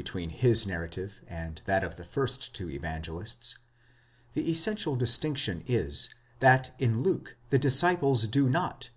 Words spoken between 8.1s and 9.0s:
do not